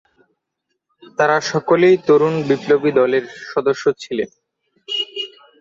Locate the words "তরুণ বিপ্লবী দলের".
2.07-3.23